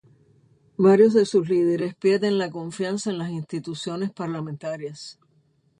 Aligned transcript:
Varios 0.77 1.13
de 1.13 1.27
sus 1.27 1.47
líderes 1.47 1.93
pierden 1.93 2.39
la 2.39 2.49
confianza 2.49 3.11
en 3.11 3.19
las 3.19 3.29
instituciones 3.29 4.09
parlamentarias. 4.09 5.19